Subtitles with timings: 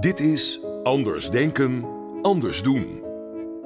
[0.00, 1.84] Dit is Anders Denken,
[2.22, 2.84] Anders Doen.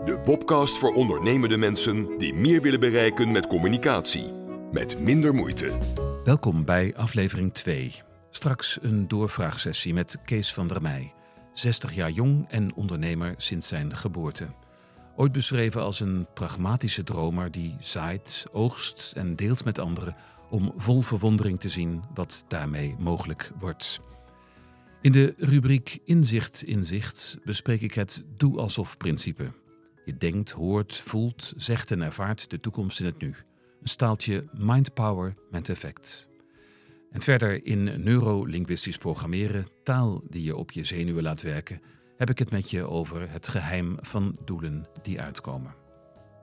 [0.04, 4.32] De Bobcast voor ondernemende mensen die meer willen bereiken met communicatie.
[4.70, 5.78] Met minder moeite.
[6.24, 7.94] Welkom bij aflevering 2.
[8.30, 11.12] Straks een doorvraagsessie met Kees van der Meij.
[11.52, 14.46] 60 jaar jong en ondernemer sinds zijn geboorte.
[15.16, 20.16] Ooit beschreven als een pragmatische dromer die zaait, oogst en deelt met anderen
[20.50, 24.00] om vol verwondering te zien wat daarmee mogelijk wordt.
[25.02, 29.50] In de rubriek Inzicht Inzicht bespreek ik het doe alsof principe.
[30.04, 33.28] Je denkt, hoort, voelt, zegt en ervaart de toekomst in het nu.
[33.80, 36.28] Een staaltje mindpower met effect.
[37.10, 41.80] En verder in neurolinguistisch programmeren, taal die je op je zenuwen laat werken,
[42.16, 45.74] heb ik het met je over het geheim van doelen die uitkomen.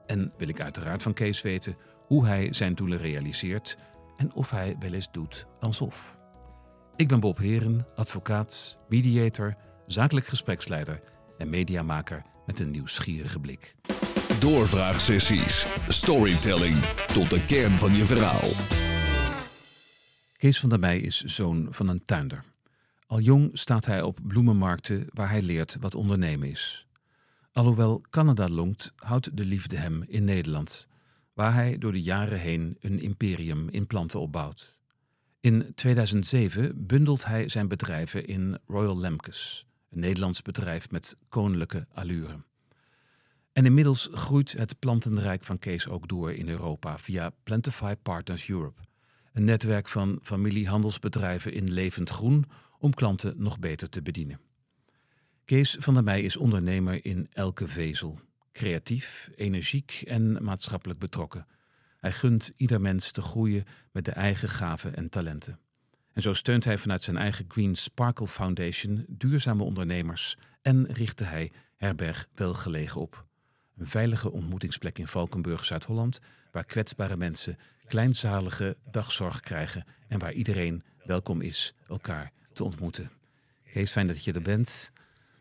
[0.06, 3.78] En wil ik uiteraard van Kees weten hoe hij zijn doelen realiseert
[4.18, 6.19] en of hij wel eens doet alsof.
[7.00, 9.56] Ik ben Bob Heren, advocaat, mediator,
[9.88, 11.00] zakelijk gespreksleider
[11.38, 13.76] en mediamaker met een nieuwsgierige blik.
[14.40, 15.66] Doorvraagsessies.
[15.88, 18.50] Storytelling tot de kern van je verhaal.
[20.38, 22.44] Kees van der Meij is zoon van een tuinder.
[23.08, 26.88] Al jong staat hij op bloemenmarkten waar hij leert wat ondernemen is.
[27.52, 30.88] Alhoewel Canada longt, houdt de liefde hem in Nederland,
[31.34, 34.78] waar hij door de jaren heen een imperium in planten opbouwt.
[35.42, 42.44] In 2007 bundelt hij zijn bedrijven in Royal Lemkes, een Nederlands bedrijf met koninklijke allure.
[43.54, 48.82] En inmiddels groeit het plantenrijk van Kees ook door in Europa via Plantify Partners Europe,
[49.34, 52.46] een netwerk van familiehandelsbedrijven in levend groen
[52.78, 54.40] om klanten nog beter te bedienen.
[55.46, 58.20] Kees van der Meij is ondernemer in elke vezel,
[58.52, 61.48] creatief, energiek en maatschappelijk betrokken.
[62.00, 65.60] Hij gunt ieder mens te groeien met de eigen gaven en talenten.
[66.14, 71.52] En zo steunt hij vanuit zijn eigen Green Sparkle Foundation duurzame ondernemers en richtte hij
[71.76, 73.26] Herberg Welgelegen op.
[73.78, 76.20] Een veilige ontmoetingsplek in Valkenburg, Zuid-Holland,
[76.52, 77.58] waar kwetsbare mensen
[77.88, 83.12] kleinzalige dagzorg krijgen en waar iedereen welkom is elkaar te ontmoeten.
[83.72, 84.92] Kees, fijn dat je er bent.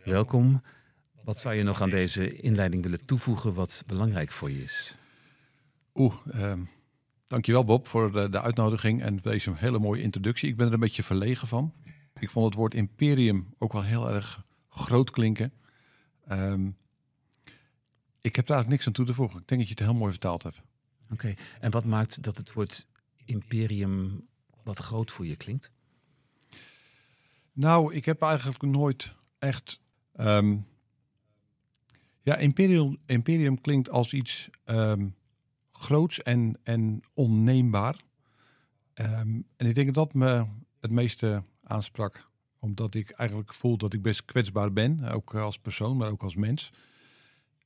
[0.05, 0.63] Welkom.
[1.25, 4.99] Wat zou je nog aan deze inleiding willen toevoegen wat belangrijk voor je is?
[5.99, 6.53] Oeh, uh,
[7.27, 10.49] dankjewel Bob voor de, de, uitnodiging en deze hele mooie introductie.
[10.49, 11.75] Ik ben er een beetje verlegen van.
[12.21, 15.53] Ik vond het woord imperium ook wel heel erg groot klinken.
[16.31, 16.77] Um,
[18.21, 19.41] ik heb daar eigenlijk niks aan toe te voegen.
[19.41, 20.63] Ik denk dat je het heel mooi vertaald hebt.
[21.11, 22.87] Oké, en wat maakt dat het woord
[23.25, 24.27] imperium
[24.63, 25.71] wat groot voor je klinkt?
[27.53, 29.81] Nou, ik heb eigenlijk nooit echt.
[30.17, 30.67] Um,
[32.23, 35.17] ja, imperium, imperium klinkt als iets um,
[35.79, 37.95] groots en, en onneembaar.
[38.95, 40.47] Um, en ik denk dat dat me
[40.81, 42.27] het meeste aansprak.
[42.59, 45.05] Omdat ik eigenlijk voel dat ik best kwetsbaar ben.
[45.05, 46.73] Ook als persoon, maar ook als mens.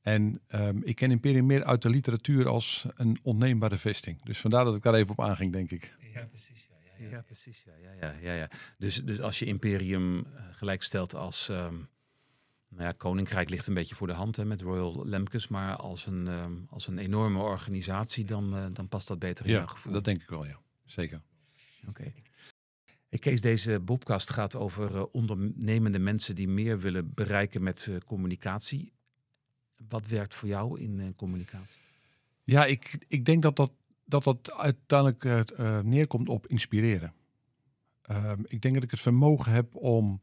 [0.03, 0.41] En
[0.81, 4.23] ik ken Imperium meer uit de literatuur als een onneembare vesting.
[4.23, 5.97] Dus vandaar dat ik daar even op aanging, denk ik.
[6.15, 6.69] Ja, precies.
[6.99, 7.65] Ja, ja, precies.
[7.65, 8.51] Ja, ja, ja, ja, ja.
[8.79, 11.49] Dus, dus als je imperium gelijkstelt als.
[11.49, 11.89] Um,
[12.73, 15.49] nou ja, Koninkrijk ligt een beetje voor de hand hè, met Royal Lemkes.
[15.49, 19.53] Maar als een, um, als een enorme organisatie, dan, uh, dan past dat beter in
[19.53, 19.93] ja, jouw gevoel.
[19.93, 20.61] dat denk ik wel, ja.
[20.87, 21.21] Zeker.
[21.81, 21.89] Oké.
[21.89, 22.15] Okay.
[23.09, 27.97] Ik Kees, deze Bobcast gaat over uh, ondernemende mensen die meer willen bereiken met uh,
[27.99, 28.93] communicatie.
[29.89, 31.81] Wat werkt voor jou in communicatie?
[32.43, 33.73] Ja, ik, ik denk dat dat
[34.05, 35.53] dat dat uiteindelijk
[35.85, 37.13] neerkomt op inspireren.
[38.11, 40.21] Uh, ik denk dat ik het vermogen heb om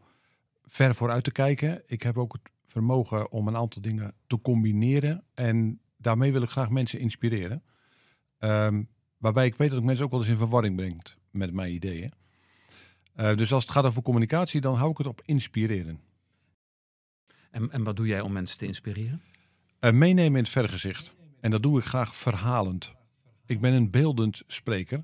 [0.70, 1.84] ver vooruit te kijken.
[1.86, 5.24] Ik heb ook het vermogen om een aantal dingen te combineren.
[5.34, 7.64] En daarmee wil ik graag mensen inspireren.
[8.40, 11.74] Um, waarbij ik weet dat ik mensen ook wel eens in verwarring breng met mijn
[11.74, 12.12] ideeën.
[13.16, 16.00] Uh, dus als het gaat over communicatie, dan hou ik het op inspireren.
[17.52, 19.22] En, en wat doe jij om mensen te inspireren?
[19.80, 21.16] meenemen in het vergezicht.
[21.40, 22.94] En dat doe ik graag verhalend.
[23.46, 25.02] Ik ben een beeldend spreker.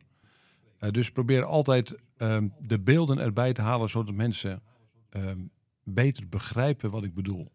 [0.80, 4.62] Uh, dus probeer altijd um, de beelden erbij te halen, zodat mensen
[5.10, 5.52] um,
[5.86, 7.52] beter begrijpen wat ik bedoel.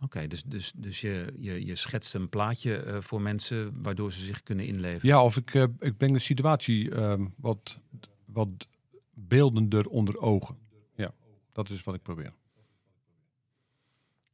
[0.00, 4.12] Oké, okay, dus, dus, dus je, je, je schetst een plaatje uh, voor mensen waardoor
[4.12, 5.08] ze zich kunnen inleven.
[5.08, 7.80] Ja, of ik, uh, ik breng de situatie um, wat,
[8.24, 8.68] wat
[9.14, 10.58] beeldender onder ogen.
[10.94, 11.14] Ja,
[11.52, 12.32] dat is wat ik probeer.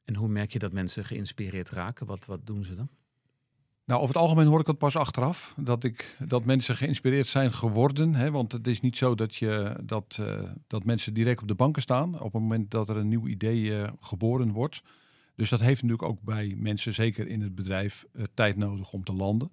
[0.04, 2.06] En hoe merk je dat mensen geïnspireerd raken?
[2.06, 2.88] Wat, wat doen ze dan?
[3.84, 5.54] Nou, over het algemeen hoor ik dat pas achteraf.
[5.56, 8.14] Dat, ik, dat mensen geïnspireerd zijn geworden.
[8.14, 11.54] Hè, want het is niet zo dat, je, dat, uh, dat mensen direct op de
[11.54, 12.14] banken staan.
[12.14, 14.82] op het moment dat er een nieuw idee uh, geboren wordt.
[15.34, 19.04] Dus dat heeft natuurlijk ook bij mensen, zeker in het bedrijf, uh, tijd nodig om
[19.04, 19.50] te landen.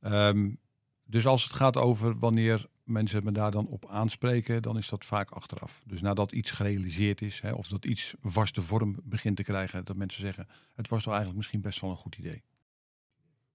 [0.00, 0.58] Um,
[1.04, 5.04] dus als het gaat over wanneer mensen me daar dan op aanspreken, dan is dat
[5.04, 5.82] vaak achteraf.
[5.86, 9.96] Dus nadat iets gerealiseerd is, hè, of dat iets vaste vorm begint te krijgen, dat
[9.96, 12.42] mensen zeggen, het was toch eigenlijk misschien best wel een goed idee.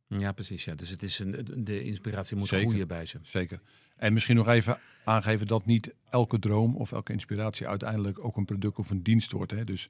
[0.08, 0.66] Ja, precies.
[0.66, 0.76] Ja.
[0.76, 2.68] Dus het is een, de inspiratie moet Zeker.
[2.68, 3.20] groeien bij ze.
[3.24, 3.62] Zeker.
[3.96, 8.46] En misschien nog even aangeven dat niet elke droom of elke inspiratie uiteindelijk ook een
[8.46, 9.52] product of een dienst wordt.
[9.52, 9.64] Hè.
[9.64, 9.90] Dus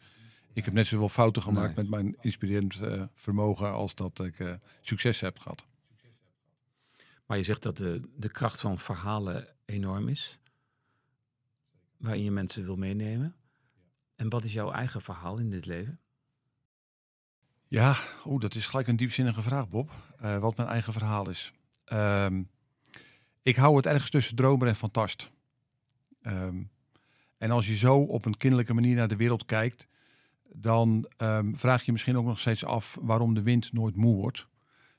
[0.54, 1.86] ik heb net zoveel fouten gemaakt Nee.
[1.86, 5.66] met mijn inspirerend eh, vermogen als dat ik eh, succes heb gehad.
[7.25, 10.40] Maar je zegt dat de, de kracht van verhalen enorm is.
[11.98, 13.36] Waarin je mensen wil meenemen.
[14.16, 16.00] En wat is jouw eigen verhaal in dit leven?
[17.69, 19.92] Ja, oeh, dat is gelijk een diepzinnige vraag, Bob.
[20.19, 21.54] Eh, wat mijn eigen verhaal is.
[21.86, 22.44] Ehm,
[23.42, 25.31] ik hou het ergens tussen dromer en fantast.
[26.22, 26.64] Ehm,
[27.38, 29.88] en als je zo op een kinderlijke manier naar de wereld kijkt,
[30.54, 34.48] dan ehm, vraag je misschien ook nog steeds af waarom de wind nooit moe wordt.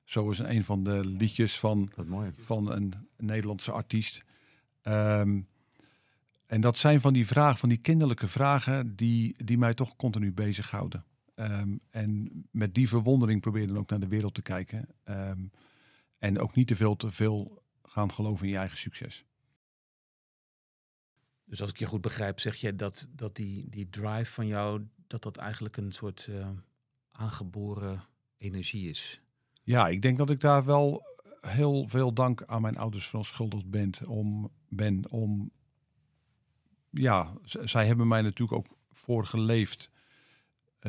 [0.04, 1.90] Zo is een van de liedjes van
[2.36, 4.24] van een Nederlandse artiest.
[6.46, 10.32] En dat zijn van die vragen, van die kinderlijke vragen, die, die mij toch continu
[10.32, 11.04] bezighouden.
[11.38, 14.88] Ehm en met die verwondering probeer dan ook naar de wereld te kijken.
[15.04, 15.46] Ehm,
[16.18, 19.24] en ook niet te veel, te veel gaan geloven in je eigen succes.
[21.44, 24.86] Dus als ik je goed begrijp, zeg je dat, dat die, die drive van jou,
[25.06, 26.48] dat dat eigenlijk een soort eh,
[27.10, 28.04] aangeboren
[28.38, 29.20] energie is.
[29.62, 31.02] Ja, ik denk dat ik daar wel
[31.40, 35.50] heel veel dank aan mijn ouders verontschuldigd ben om, ben om
[36.90, 39.97] ja, zij hebben mij natuurlijk ook voorgeleefd, eh,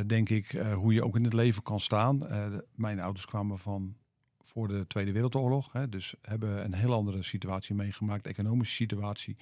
[0.05, 2.27] denk ik, eh, hoe je ook in het leven kan staan.
[2.27, 3.97] Eh, mijn ouders kwamen van
[4.39, 9.37] voor de Tweede Wereldoorlog, hè, dus hebben een heel andere situatie meegemaakt, economische situatie,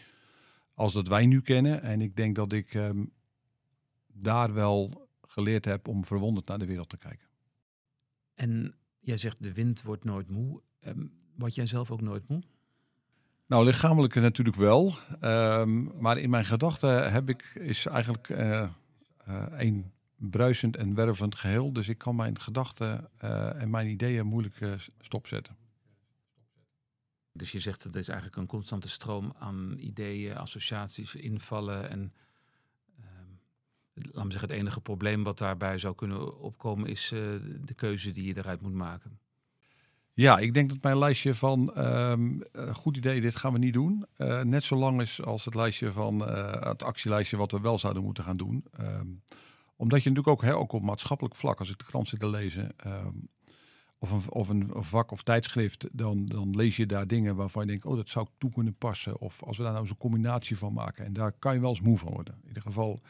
[0.73, 1.81] als dat wij nu kennen.
[1.81, 3.05] En ik denk dat ik ehm,
[4.07, 7.27] daar wel geleerd heb om verwonderd naar de wereld te kijken.
[8.35, 10.61] En jij zegt de wind wordt nooit moe.
[10.79, 11.05] Ehm
[11.37, 12.41] word jij zelf ook nooit moe?
[13.45, 14.95] Nou, lichamelijk natuurlijk wel.
[15.19, 18.69] Ehm, maar in mijn gedachten heb ik, is eigenlijk eh, eh,
[19.57, 21.73] een bruisend en wervelend geheel.
[21.73, 25.55] Dus ik kan mijn gedachten eh, en mijn ideeën moeilijk eh, stopzetten.
[27.31, 31.89] Dus je zegt dat er is eigenlijk een constante stroom aan ideeën, associaties, invallen.
[31.89, 32.13] En
[32.99, 37.19] ehm, laat me zeggen, het enige probleem wat daarbij zou kunnen opkomen is eh,
[37.65, 39.19] de keuze die je eruit moet maken.
[40.13, 43.73] Ja, ik denk dat mijn lijstje van ehm, eh, goed idee, dit gaan we niet
[43.73, 44.05] doen.
[44.43, 46.19] net zo lang is als het lijstje van
[46.67, 48.65] het actielijstje wat we wel zouden moeten gaan doen.
[48.71, 49.07] Ehm,
[49.77, 52.29] omdat je natuurlijk ook, hè, ook op maatschappelijk vlak, als ik de krant zit te
[52.29, 53.13] lezen, ehm,
[53.99, 57.67] of, een, of een vak of tijdschrift, dan, dan lees je daar dingen waarvan je
[57.67, 59.19] denkt, oh, dat zou ik toe kunnen passen.
[59.19, 61.05] Of als we daar nou eens een combinatie van maken.
[61.05, 62.35] En daar kan je wel eens moe van worden.
[62.41, 63.01] In ieder geval,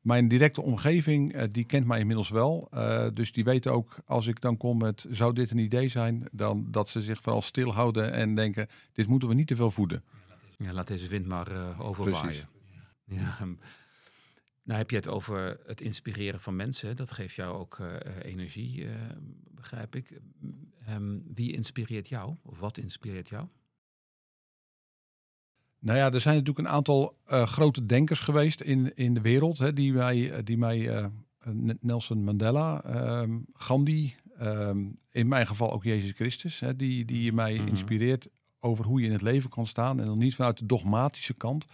[0.00, 2.68] mijn directe omgeving, eh, die kent mij inmiddels wel.
[2.70, 6.28] Eh, dus die weten ook, als ik dan kom met, zou dit een idee zijn?
[6.32, 10.02] Dan dat ze zich vooral stilhouden en denken, dit moeten we niet te veel voeden.
[10.56, 12.20] Ja, laat deze wind maar eh overwaaien.
[12.20, 12.46] Precies.
[13.04, 13.38] Ja,
[14.70, 16.96] nou heb je het over het inspireren van mensen.
[16.96, 18.92] Dat geeft jou ook eh, eh, energie, eh,
[19.50, 20.20] begrijp ik.
[20.86, 22.34] Ehm, wie inspireert jou?
[22.42, 23.46] Of wat inspireert jou?
[25.78, 29.58] Nou ja, er zijn natuurlijk een aantal grote denkers geweest in, in de wereld.
[29.58, 31.10] Hè, die mij, die mij
[31.80, 34.78] Nelson Mandela, ehm, Gandhi, ehm,
[35.10, 36.60] in mijn geval ook Jezus Christus.
[36.60, 37.66] Hè, die, die mij Mhm.
[37.68, 38.28] inspireert
[38.58, 40.00] over hoe je in het leven kan staan.
[40.00, 41.66] En dan niet vanuit de dogmatische kant,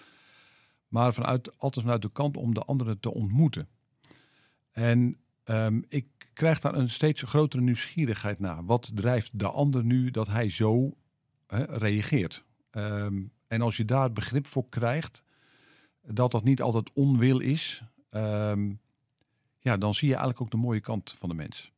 [0.96, 3.68] maar vanuit, altijd vanuit de kant om de anderen te ontmoeten.
[4.70, 8.64] En ehm, ik krijg daar een steeds grotere nieuwsgierigheid naar.
[8.64, 10.96] Wat drijft de ander nu dat hij zo
[11.68, 12.44] reageert?
[12.70, 15.22] Ehm, en als je daar begrip voor krijgt,
[16.02, 18.72] dat dat niet altijd onwil is, ehm,
[19.58, 21.72] ja, dan zie je eigenlijk ook de mooie kant van de mens.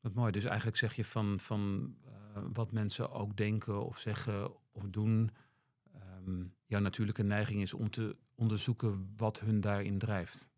[0.00, 0.32] Wat mooi.
[0.32, 5.30] Dus eigenlijk zeg je van, van eh, wat mensen ook denken of zeggen of doen.
[6.26, 10.48] Ehm, jouw natuurlijke neiging is om te onderzoeken wat hun daarin drijft.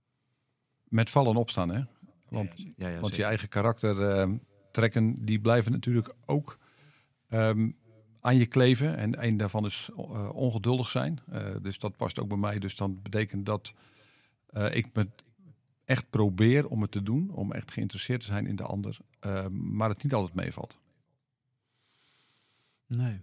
[0.89, 1.83] Met vallen en opstaan, hè?
[2.29, 4.37] Want, Ja, ja, want je eigen karakter ehm,
[4.71, 6.59] trekken, die blijven natuurlijk ook
[7.29, 7.71] ehm,
[8.21, 8.97] aan je kleven.
[8.97, 11.19] En een daarvan is eh, ongeduldig zijn.
[11.31, 12.59] Eh, dus dat past ook bij mij.
[12.59, 13.75] Dus dan betekent dat
[14.47, 15.09] eh, ik me
[15.85, 17.31] echt probeer om het te doen.
[17.31, 18.99] Om echt geïnteresseerd te zijn in de ander.
[19.51, 20.81] maar het niet altijd meevalt.
[22.87, 23.21] Nee.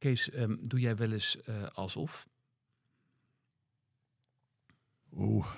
[0.00, 2.28] Kees, ehm, doe jij wel eens eh, alsof?
[5.12, 5.54] Oeh.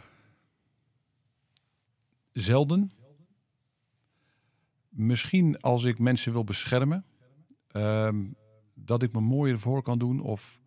[2.32, 2.92] Zelden.
[4.88, 7.04] Misschien als ik mensen wil beschermen.
[7.68, 8.25] ehm,
[8.75, 10.61] dat ik me mooier voor kan doen of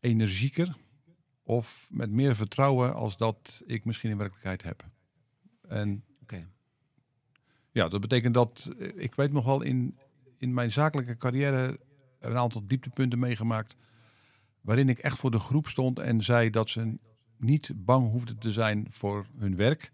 [0.00, 0.76] energieker.
[1.42, 4.84] Of met meer vertrouwen als dat ik misschien in werkelijkheid heb.
[5.68, 6.48] En Oké.
[7.70, 9.98] ja, dat betekent dat eh, ik weet nog wel in,
[10.36, 11.80] in mijn zakelijke carrière
[12.18, 13.76] een aantal dieptepunten meegemaakt.
[14.60, 16.98] waarin ik echt voor de groep stond en zei dat ze
[17.36, 19.90] niet bang hoefden te zijn voor hun werk.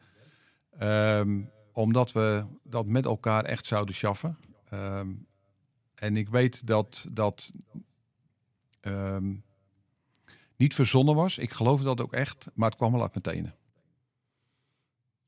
[0.78, 4.38] Ehm, omdat we dat met elkaar echt zouden schaffen.
[4.68, 5.12] Ehm,
[5.94, 7.50] en ik weet dat dat
[8.80, 9.34] ehm,
[10.56, 11.38] niet verzonnen was.
[11.38, 13.54] Ik geloofde dat ook echt, maar het kwam wel uit mijn tenen.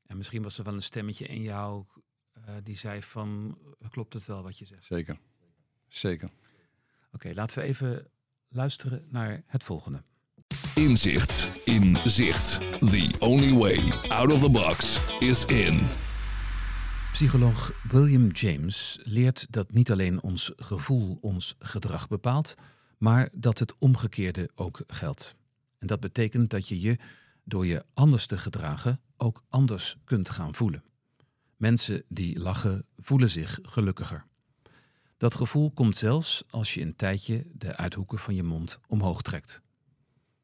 [0.05, 1.85] En misschien was er wel een stemmetje in jou
[2.37, 3.57] uh, die zei van,
[3.89, 4.85] klopt het wel wat je zegt?
[4.85, 5.19] Zeker,
[5.87, 6.29] zeker.
[7.11, 8.07] Oké, laten we even
[8.47, 10.03] luisteren naar het volgende.
[10.75, 12.59] Inzicht in zicht.
[12.79, 15.79] The only way out of the box is in.
[17.11, 22.55] Psycholoog William James leert dat niet alleen ons gevoel ons gedrag bepaalt,
[22.97, 25.35] maar dat het omgekeerde ook geldt.
[25.79, 26.97] En dat betekent dat je je
[27.43, 30.83] door je anders te gedragen ook anders kunt gaan voelen.
[31.55, 34.25] Mensen die lachen voelen zich gelukkiger.
[35.17, 39.61] Dat gevoel komt zelfs als je een tijdje de uithoeken van je mond omhoog trekt.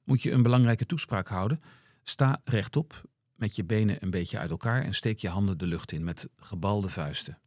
[0.04, 1.62] Moet je een belangrijke toespraak houden?
[2.04, 3.02] Sta rechtop,
[3.36, 6.30] met je benen een beetje uit elkaar en steek je handen de lucht in met
[6.36, 7.40] gebalde vuisten.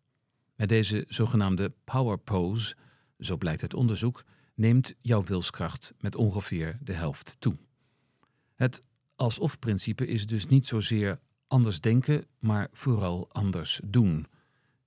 [0.54, 2.76] Met deze zogenaamde power pose,
[3.18, 7.56] zo blijkt uit onderzoek, neemt jouw wilskracht met ongeveer de helft toe.
[8.54, 8.83] Het
[9.16, 14.26] alsof-principe is dus niet zozeer anders denken, maar vooral anders doen.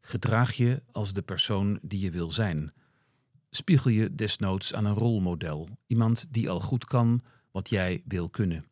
[0.09, 2.71] Gedraag je als de persoon die je wil zijn.
[3.49, 8.65] Spiegel je desnoods aan een rolmodel, iemand die al goed kan wat jij wil kunnen.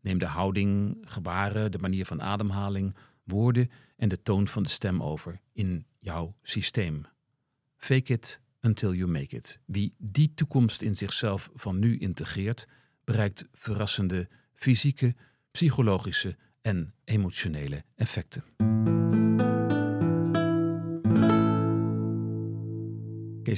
[0.00, 5.02] Neem de houding, gebaren, de manier van ademhaling, woorden en de toon van de stem
[5.02, 7.06] over in jouw systeem.
[7.76, 9.60] Fake it until you make it.
[9.64, 12.68] Wie die toekomst in zichzelf van nu integreert,
[13.04, 15.14] bereikt verrassende fysieke,
[15.50, 18.44] psychologische en emotionele effecten.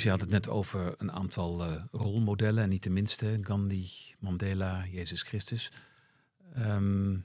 [0.00, 3.86] Je had het net over een aantal uh, rolmodellen, en niet de minste, Gandhi,
[4.18, 5.72] Mandela, Jezus Christus.
[6.58, 7.24] Um,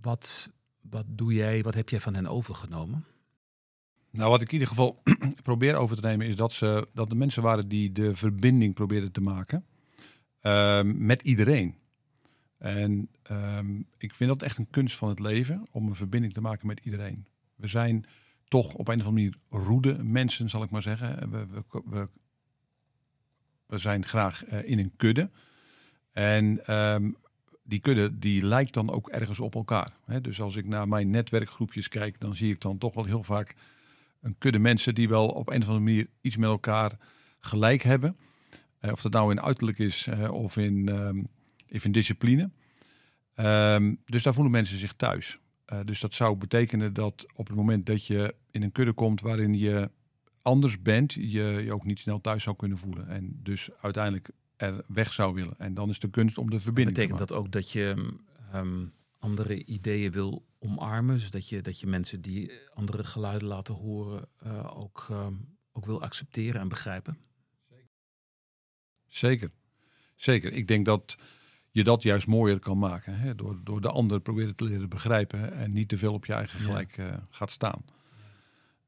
[0.00, 3.04] wat, wat doe jij, wat heb jij van hen overgenomen?
[4.10, 5.02] Nou, wat ik in ieder geval
[5.42, 9.12] probeer over te nemen is dat, ze, dat de mensen waren die de verbinding probeerden
[9.12, 9.64] te maken
[10.42, 11.74] uh, met iedereen.
[12.58, 16.40] En um, ik vind dat echt een kunst van het leven om een verbinding te
[16.40, 17.26] maken met iedereen.
[17.56, 18.06] We zijn
[18.48, 21.30] toch op een of andere manier roede mensen, zal ik maar zeggen.
[21.30, 21.46] We,
[21.84, 22.08] we,
[23.66, 25.30] we, zijn graag uh, in een kudde.
[26.12, 27.16] En um,
[27.62, 29.92] die kudde die lijkt dan ook ergens op elkaar.
[30.04, 30.20] Hè?
[30.20, 33.54] Dus als ik naar mijn netwerkgroepjes kijk, dan zie ik dan toch wel heel vaak
[34.20, 36.98] een kudde mensen die wel op een of andere manier iets met elkaar
[37.40, 38.16] gelijk hebben.
[38.80, 41.28] Uh, of dat nou in uiterlijk is uh, of in, um,
[41.66, 42.50] in discipline.
[43.36, 45.38] Um, dus daar voelen mensen zich thuis.
[45.72, 49.20] Uh, dus dat zou betekenen dat op het moment dat je in een kudde komt
[49.20, 49.90] waarin je
[50.42, 53.08] anders bent, je je ook niet snel thuis zou kunnen voelen.
[53.08, 55.58] En dus uiteindelijk er weg zou willen.
[55.58, 58.14] En dan is de kunst om de verbinding Betekent dat ook dat je
[58.54, 61.14] um, andere ideeën wil omarmen?
[61.14, 65.86] Dus dat je, dat je mensen die andere geluiden laten horen uh, ook, um, ook
[65.86, 67.18] wil accepteren en begrijpen?
[69.06, 69.50] Zeker.
[70.14, 70.52] Zeker.
[70.52, 71.18] Ik denk dat
[71.76, 73.18] je dat juist mooier kan maken.
[73.18, 73.34] Hè?
[73.34, 76.60] Door, door de ander proberen te leren begrijpen en niet te veel op je eigen
[76.60, 77.84] gelijk uh, gaat staan.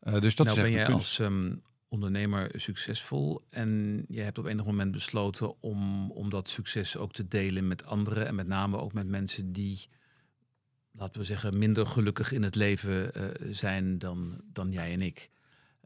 [0.02, 4.44] Uh, dus dat nou, is ben jij als um, ondernemer succesvol en je hebt op
[4.44, 8.78] enig moment besloten om, om dat succes ook te delen met anderen en met name
[8.78, 9.88] ook met mensen die,
[10.92, 15.30] laten we zeggen, minder gelukkig in het leven uh, zijn dan, dan jij en ik.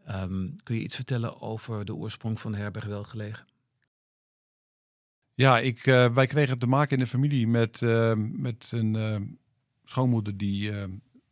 [0.08, 3.46] Um, kun je iets vertellen over de oorsprong van de herberg Welgelegen?
[5.34, 9.16] Ja, ik, uh, wij kregen te maken in de familie met, uh, met een uh,
[9.84, 10.72] schoonmoeder die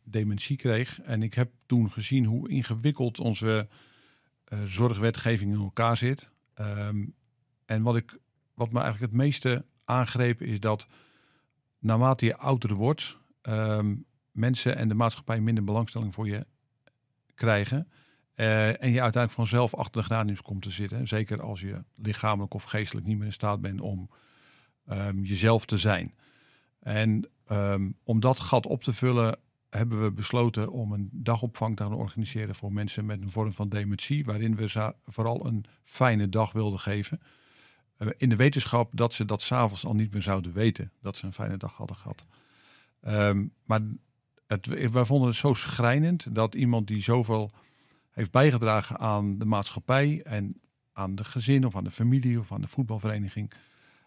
[0.03, 1.01] dementie kreeg.
[1.01, 3.67] En ik heb toen gezien hoe ingewikkeld onze
[4.63, 6.31] zorgwetgeving in elkaar zit.
[6.59, 7.13] Um,
[7.65, 8.17] en wat, ik,
[8.53, 10.87] wat me eigenlijk het meeste aangrepen is dat
[11.79, 16.45] naarmate je ouder wordt, um, mensen en de maatschappij minder belangstelling voor je
[17.35, 17.91] krijgen.
[18.41, 21.07] Uh, en je uiteindelijk vanzelf achter de graniums komt te zitten.
[21.07, 24.09] Zeker als je lichamelijk of geestelijk niet meer in staat bent om
[24.91, 26.13] um, jezelf te zijn.
[26.79, 29.37] En um, om dat gat op te vullen
[29.69, 33.69] hebben we besloten om een dagopvang te gaan organiseren voor mensen met een vorm van
[33.69, 34.25] dementie.
[34.25, 37.21] Waarin we vooral een fijne dag wilden geven.
[37.97, 41.25] Uh, in de wetenschap dat ze dat s'avonds al niet meer zouden weten dat ze
[41.25, 42.25] een fijne dag hadden gehad.
[43.07, 43.81] Um, maar
[44.47, 47.51] het, wij vonden het zo schrijnend dat iemand die zoveel
[48.11, 50.61] heeft bijgedragen aan de maatschappij en
[50.93, 53.51] aan de gezin of aan de familie of aan de voetbalvereniging,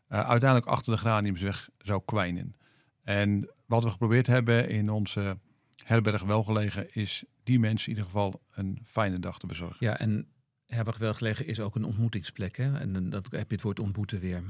[0.09, 2.57] uh, uiteindelijk achter de graniums weg zou kwijnen.
[3.03, 5.39] En wat we geprobeerd hebben in onze
[5.85, 9.77] herberg welgelegen is die mensen in ieder geval een fijne dag te bezorgen.
[9.81, 10.27] Ja, en
[10.67, 12.57] herberg welgelegen is ook een ontmoetingsplek.
[12.57, 12.79] Hè?
[12.79, 14.43] En dat heb je het woord ontmoeten weer.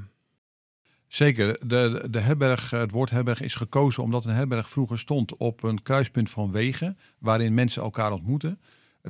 [1.07, 1.67] Zeker.
[1.67, 5.81] De, de herberg, het woord herberg is gekozen omdat een herberg vroeger stond op een
[5.81, 8.59] kruispunt van wegen, waarin mensen elkaar ontmoeten.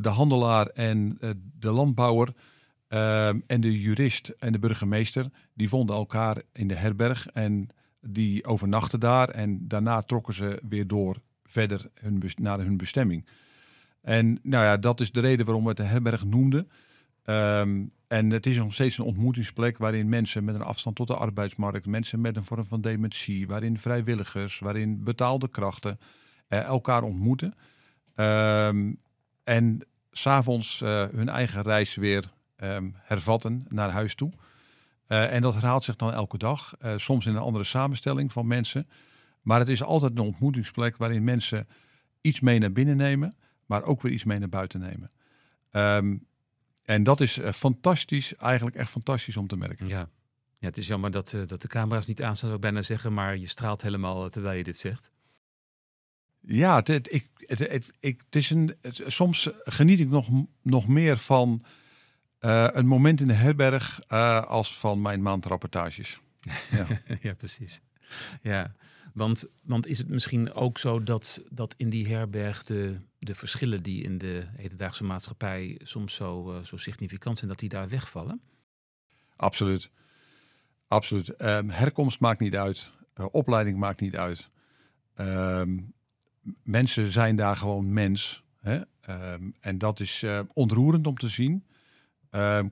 [0.02, 2.34] De handelaar en eh, de landbouwer
[2.88, 7.70] ehm, en de jurist en de burgemeester, die vonden elkaar in de herberg en
[8.02, 9.30] die overnachten daar.
[9.30, 13.26] En daarna trokken ze weer door verder hun, naar hun bestemming.
[14.02, 16.70] En nou ja, dat is de reden waarom we het de herberg noemden.
[17.24, 21.16] Ehm, en het is nog steeds een ontmoetingsplek waarin mensen met een afstand tot de
[21.16, 26.00] arbeidsmarkt, mensen met een vorm van dementie, waarin vrijwilligers, waarin betaalde krachten
[26.48, 27.54] eh, elkaar ontmoeten.
[28.16, 29.00] Um,
[29.46, 34.32] en s'avonds uh, hun eigen reis weer um, hervatten naar huis toe.
[35.08, 38.48] Uh, en dat herhaalt zich dan elke dag, uh, soms in een andere samenstelling van
[38.48, 38.88] mensen.
[39.42, 41.68] Maar het is altijd een ontmoetingsplek waarin mensen
[42.22, 43.36] iets mee naar binnen nemen,
[43.66, 45.12] maar ook weer iets mee naar buiten nemen.
[45.72, 46.28] Um,
[46.84, 49.88] en dat is fantastisch, eigenlijk echt fantastisch om te merken.
[49.88, 50.10] Ja,
[50.58, 53.38] ja het is jammer dat, dat de camera's niet aan zou ik bijna zeggen, maar
[53.38, 55.12] je straalt helemaal terwijl je dit zegt.
[56.48, 60.30] Ja, het, het, ik, het, het, ik, het is een, soms geniet ik nog,
[60.62, 61.62] nog meer van
[62.42, 64.08] uh, een moment in de herberg
[64.48, 66.20] als van mijn maandrapportages.
[66.72, 66.88] Ja,
[67.22, 67.82] ja precies.
[68.42, 68.76] Ja,
[69.14, 73.84] want, want is het misschien ook zo dat, dat in die herberg de, de verschillen
[73.84, 78.42] die in de hedendaagse maatschappij soms zo, uh, zo significant zijn, dat die daar wegvallen?
[79.36, 79.90] Absoluut.
[80.88, 81.42] Absoluut.
[81.42, 82.92] Um, herkomst maakt niet uit.
[83.32, 84.50] Opleiding maakt niet uit.
[85.16, 85.94] Um,
[86.64, 88.44] mensen zijn daar gewoon mens.
[88.62, 88.82] Hè?
[89.34, 91.66] Um, en dat is uh, ontroerend om te zien.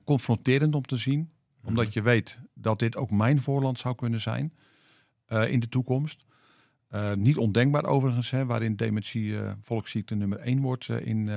[0.04, 1.20] confronterend om te zien.
[1.20, 1.70] Mm -hmm.
[1.70, 4.54] Omdat je weet dat dit ook mijn voorland zou kunnen zijn
[5.48, 6.26] in de toekomst.
[6.92, 11.30] Uh, niet ondenkbaar overigens, hè, waarin dementie volksziekte nummer één wordt in,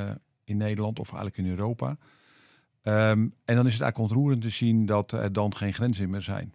[0.45, 1.89] in Nederland of eigenlijk in Europa.
[1.89, 6.23] Um, en dan is het eigenlijk ontroerend te zien dat er dan geen grenzen meer
[6.23, 6.55] zijn.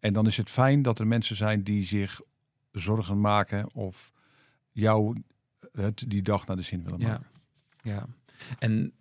[0.00, 2.20] En dan is het fijn dat er mensen zijn die zich
[2.80, 4.12] zorgen maken of
[4.70, 5.22] jou
[5.72, 7.26] het die dag naar de zin willen maken.
[7.82, 8.06] Ja, ja.
[8.58, 8.92] En,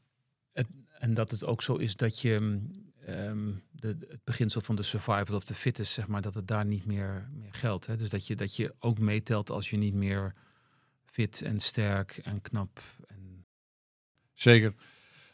[0.52, 0.68] het,
[1.00, 2.62] en dat het ook zo is dat je
[3.10, 6.66] um, de, het beginsel van de survival of the fittest, zeg maar, dat het daar
[6.66, 7.86] niet meer, meer geldt.
[7.86, 7.98] Hè?
[7.98, 10.34] Dus dat je, dat je ook meetelt als je niet meer
[11.06, 12.82] fit en sterk en knap.
[13.08, 13.46] En...
[14.34, 14.74] Zeker.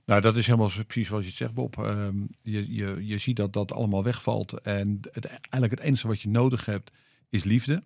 [0.06, 1.78] Nou, dat is helemaal precies zoals je het zegt, Bob.
[1.78, 4.54] Um, je, je, je ziet dat dat allemaal wegvalt.
[4.54, 6.92] En het, eigenlijk het enige wat je nodig hebt
[7.30, 7.84] is liefde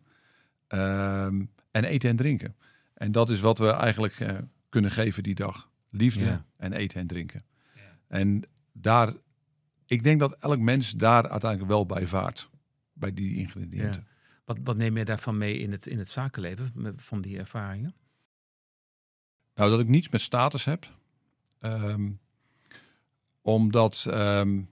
[0.74, 2.56] um, en eten en drinken.
[2.94, 4.38] En dat is wat we eigenlijk uh,
[4.70, 5.70] kunnen geven die dag.
[5.90, 6.46] Liefde ja.
[6.58, 7.44] en eten en drinken.
[7.76, 7.82] Ja.
[8.08, 9.14] En daar
[9.86, 12.50] ik denk dat elk mens daar uiteindelijk wel bij vaart.
[12.94, 14.02] Bij die ingrediënten.
[14.06, 14.12] Ja.
[14.46, 17.96] Wat, wat neem je daarvan mee in het, in het zakenleven, van die ervaringen?
[19.56, 20.88] Nou, dat ik niets met status heb.
[21.60, 22.20] Um,
[23.42, 24.70] omdat um,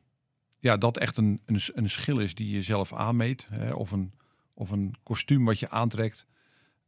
[0.59, 3.47] ja, dat echt een, een, een schil is die je zelf aanmeet.
[3.51, 4.13] Hè, of, een,
[4.53, 6.25] of een kostuum wat je aantrekt.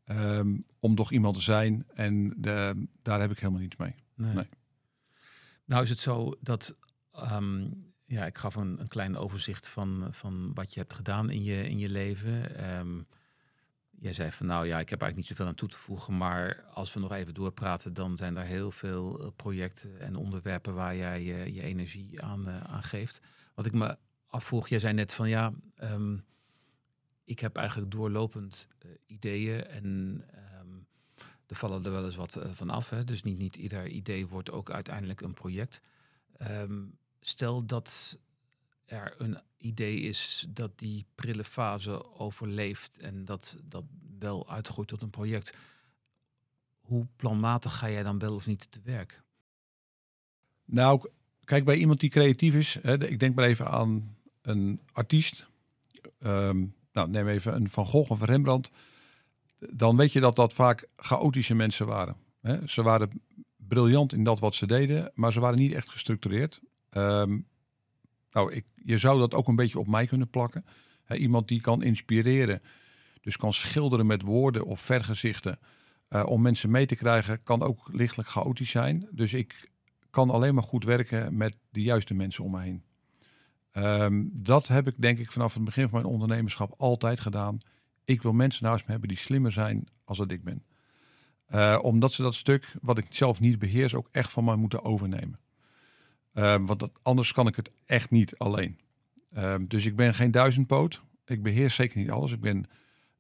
[0.06, 1.86] Um, om toch iemand te zijn.
[1.94, 3.96] En de, daar heb ik helemaal niets mee.
[4.16, 4.34] Nee.
[4.34, 4.50] nee.
[5.66, 6.76] Nou is het zo dat
[7.32, 7.72] um,
[8.06, 11.70] ja, ik gaf een, een klein overzicht van, van wat je hebt gedaan in je,
[11.70, 12.70] in je leven.
[12.78, 13.08] Um,
[14.04, 16.18] jij zei van nou ja, ik heb eigenlijk niet zoveel aan toe te voegen.
[16.18, 20.74] Maar als we nog even doorpraten, dan zijn er heel veel eh, projecten en onderwerpen
[20.74, 23.22] waar jij je, je energie aan, uh, aan geeft.
[23.56, 23.98] Wat ik me
[24.28, 26.24] afvroeg, jij zei net van ja, um,
[27.24, 29.86] ik heb eigenlijk doorlopend uh, ideeën en
[30.60, 30.88] um,
[31.48, 32.90] er vallen er wel eens wat van af.
[32.90, 33.04] Hè?
[33.04, 35.82] Dus niet, niet ieder idee wordt ook uiteindelijk een project.
[36.42, 38.20] Um, stel dat
[38.86, 43.84] er een idee is dat die prille fase overleeft en dat dat
[44.20, 45.58] wel uitgroeit tot een project.
[46.80, 49.22] Hoe planmatig ga jij dan wel of niet te werk?
[50.66, 51.10] Nou,
[51.44, 52.78] kijk bij iemand die creatief is.
[52.82, 55.48] Hè, ik denk maar even aan een artiest.
[56.20, 58.72] Um, nou, neem even een Van Gogh of Rembrandt.
[59.60, 62.16] Dan weet je dat dat vaak chaotische mensen waren.
[62.42, 62.68] Hè.
[62.68, 63.22] Ze waren
[63.56, 66.62] briljant in dat wat ze deden, maar ze waren niet echt gestructureerd.
[66.92, 67.48] Um,
[68.32, 70.66] nou, ik, je zou dat ook een beetje op mij kunnen plakken.
[71.08, 72.62] Iemand die kan inspireren,
[73.22, 75.60] dus kan schilderen met woorden of vergezichten.
[76.10, 79.08] Uh, om mensen mee te krijgen, kan ook lichtelijk chaotisch zijn.
[79.12, 79.72] Dus ik
[80.10, 82.84] kan alleen maar goed werken met de juiste mensen om me heen.
[83.78, 87.58] Um, dat heb ik denk ik vanaf het begin van mijn ondernemerschap altijd gedaan.
[88.06, 90.64] Ik wil mensen naast me hebben die slimmer zijn als dat ik ben.
[91.50, 94.84] Uh, omdat ze dat stuk wat ik zelf niet beheers ook echt van mij moeten
[94.84, 95.40] overnemen.
[96.34, 98.80] Um, want anders kan ik het echt niet alleen.
[99.38, 101.02] Um, dus ik ben geen duizendpoot.
[101.26, 102.32] Ik beheers zeker niet alles.
[102.32, 102.66] Ik ben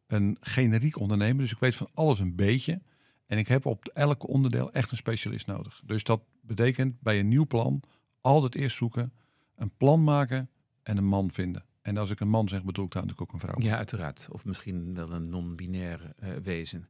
[0.07, 2.81] een generiek ondernemer, dus ik weet van alles een beetje.
[3.25, 5.81] En ik heb op elk onderdeel echt een specialist nodig.
[5.85, 7.83] Dus dat betekent bij een nieuw plan
[8.21, 9.13] altijd eerst zoeken,
[9.55, 10.49] een plan maken
[10.83, 11.65] en een man vinden.
[11.81, 13.61] En als ik een man zeg, bedoel ik daar natuurlijk ook een vrouw.
[13.61, 14.27] Ja, uiteraard.
[14.31, 16.89] Of misschien wel een non-binair eh, wezen.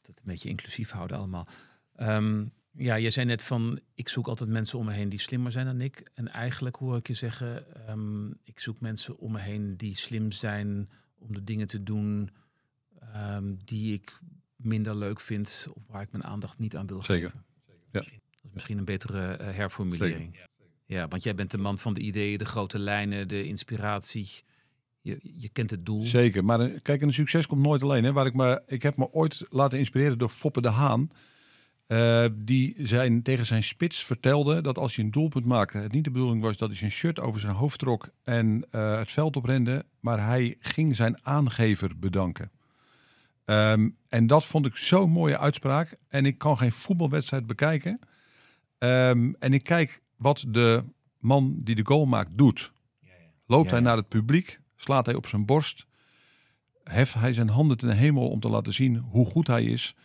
[0.00, 1.46] Dat een beetje inclusief houden allemaal.
[1.94, 5.52] Ehm, ja, je zei net van, ik zoek altijd mensen om me heen die slimmer
[5.52, 6.10] zijn dan ik.
[6.14, 10.32] En eigenlijk hoor ik je zeggen, ehm, ik zoek mensen om me heen die slim
[10.32, 12.30] zijn om de dingen te doen
[13.00, 14.20] ehm, die ik
[14.56, 17.30] minder leuk vind of waar ik mijn aandacht niet aan wil Zeker.
[17.30, 17.44] geven.
[17.90, 18.00] Ja.
[18.00, 20.38] Dat is misschien een betere eh, herformulering.
[20.86, 24.28] Ja, want jij bent de man van de ideeën, de grote lijnen, de inspiratie.
[25.00, 26.02] Je, je kent het doel.
[26.02, 28.04] Zeker, maar een- kijk, een succes komt nooit alleen.
[28.04, 28.12] Hè.
[28.12, 31.08] Waar ik, me, ik heb me ooit laten inspireren door Foppe de Haan.
[31.86, 36.04] Eh, die zijn, tegen zijn spits vertelde dat als je een doelpunt maakte, het niet
[36.04, 39.36] de bedoeling was dat hij zijn shirt over zijn hoofd trok en eh, het veld
[39.36, 42.50] oprende, maar hij ging zijn aangever bedanken.
[43.44, 45.96] Ehm, en dat vond ik zo'n mooie uitspraak.
[46.08, 47.98] En ik kan geen voetbalwedstrijd bekijken.
[48.78, 50.84] Ehm, en ik kijk wat de
[51.18, 52.72] man die de goal maakt doet.
[53.46, 55.86] Loopt Ja, hij naar het publiek, slaat hij op zijn borst,
[56.84, 59.96] heft hij zijn handen ten hemel om te laten zien hoe goed hij is,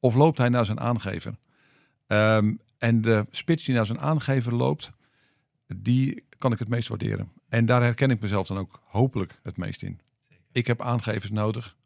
[0.00, 1.36] of loopt hij naar zijn aangever?
[2.06, 4.92] Ehm, en de spits die naar zijn aangever loopt,
[5.76, 7.32] die kan ik het meest waarderen.
[7.48, 10.00] En daar herken ik mezelf dan ook hopelijk het meest in.
[10.52, 11.76] Ik heb aangevers nodig.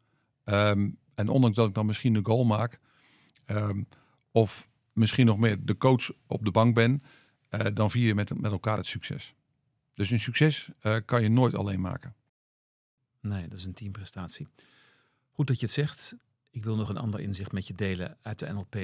[0.43, 2.79] Ehm, en ondanks dat ik dan misschien de goal maak,
[3.45, 3.81] ehm,
[4.31, 7.03] of misschien nog meer de coach op de bank ben,
[7.51, 9.33] eh, dan vier je met, met elkaar het succes.
[9.93, 12.15] Dus een succes eh, kan je nooit alleen maken.
[13.21, 14.47] Nee, dat is een teamprestatie.
[15.31, 16.15] Goed dat je het zegt.
[16.49, 18.77] Ik wil nog een ander inzicht met je delen uit de NLP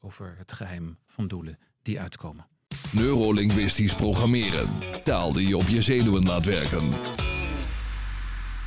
[0.00, 2.46] over het geheim van doelen die uitkomen.
[2.92, 4.68] Neurolinguistisch programmeren.
[5.02, 6.88] Taal die je op je zenuwen laat werken.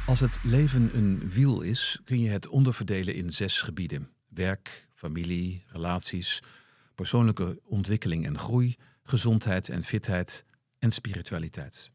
[0.08, 5.64] Als het leven een wiel is, kun je het onderverdelen in zes gebieden: werk, familie,
[5.68, 6.44] relaties,
[6.96, 10.46] persoonlijke ontwikkeling en groei, gezondheid en fitheid
[10.80, 11.92] en spiritualiteit.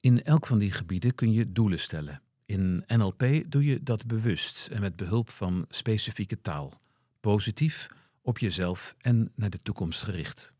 [0.00, 2.22] In elk van die gebieden kun je doelen stellen.
[2.44, 6.80] In NLP doe je dat bewust en met behulp van specifieke taal,
[7.20, 7.88] positief,
[8.22, 10.52] op jezelf en naar de toekomst gericht.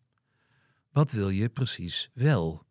[0.93, 2.67] Wat wil je precies wel?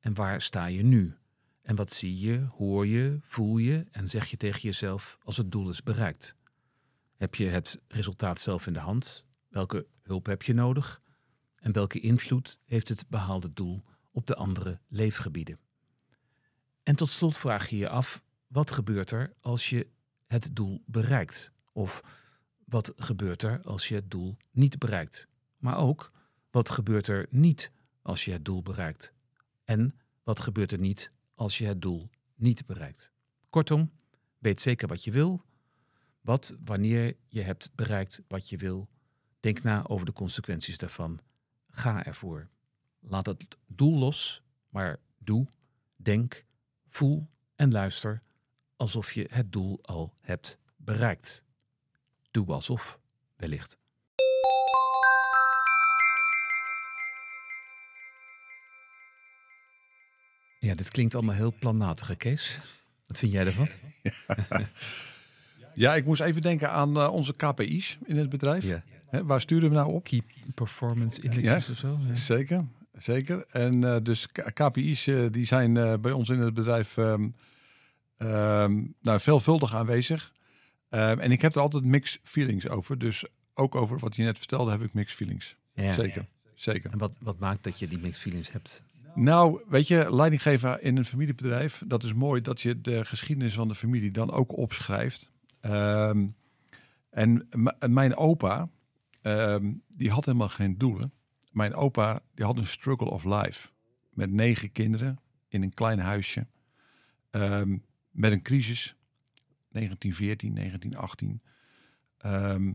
[0.00, 1.16] En waar sta je nu?
[1.62, 5.50] En wat zie je, hoor je, voel je en zeg je tegen jezelf als het
[5.50, 6.34] doel is bereikt?
[7.16, 9.24] Heb je het resultaat zelf in de hand?
[9.48, 11.02] Welke hulp heb je nodig?
[11.64, 15.58] En welke invloed heeft het behaalde doel op de andere leefgebieden?
[16.82, 19.88] En tot slot vraag je je af: wat gebeurt er als je
[20.26, 21.52] het doel bereikt?
[21.72, 22.02] Of
[22.64, 25.28] wat gebeurt er als je het doel niet bereikt?
[25.56, 26.12] Maar ook
[26.50, 27.72] wat gebeurt er niet
[28.02, 29.12] als je het doel bereikt?
[29.64, 33.12] En wat gebeurt er niet als je het doel niet bereikt?
[33.50, 33.90] Kortom,
[34.38, 35.44] weet zeker wat je wil.
[36.20, 38.88] Wat wanneer je hebt bereikt wat je wil.
[39.40, 41.20] Denk na over de consequenties daarvan.
[41.76, 42.48] Ga ervoor.
[43.00, 45.46] Laat het doel los, maar doe,
[45.96, 46.44] denk,
[46.88, 48.22] voel en luister
[48.76, 51.44] alsof je het doel al hebt bereikt.
[52.30, 52.98] Doe alsof,
[53.36, 53.78] wellicht.
[60.58, 62.60] Ja, dit klinkt allemaal heel planmatig, Kees.
[63.06, 63.68] Wat vind jij ervan?
[64.02, 64.12] Ja,
[65.74, 68.80] ik moest even denken aan eh, onze KPI's in het bedrijf.
[69.14, 70.04] Hè, waar sturen we nou op?
[70.04, 70.22] Key
[70.54, 71.72] Performance Indexes Ja.
[71.72, 71.98] of zo?
[72.08, 72.14] Ja.
[72.14, 72.64] Zeker,
[72.98, 73.44] zeker.
[73.50, 77.28] En eh, dus KPI's eh, die zijn eh, bij ons in het bedrijf ehm,
[78.16, 80.32] ehm, nou, veelvuldig aanwezig.
[80.88, 82.98] Ehm, en ik heb er altijd mixed feelings over.
[82.98, 85.56] Dus ook over wat je net vertelde heb ik mixed feelings.
[85.74, 85.92] Ja.
[85.92, 86.90] Zeker, zeker.
[86.90, 88.82] En wat, wat maakt dat je die mixed feelings hebt?
[89.14, 93.68] Nou, weet je, leidinggever in een familiebedrijf, dat is mooi dat je de geschiedenis van
[93.68, 95.30] de familie dan ook opschrijft.
[95.64, 96.26] Ehm,
[97.10, 97.48] en
[97.88, 98.68] mijn opa,
[99.22, 101.12] ehm, die had helemaal geen doelen.
[101.50, 103.68] Mijn opa, die had een struggle of life.
[104.10, 106.46] Met negen kinderen in een klein huisje.
[107.30, 107.78] Ehm,
[108.10, 108.96] met een crisis,
[109.68, 111.42] 1914, 1918.
[112.18, 112.72] Ehm,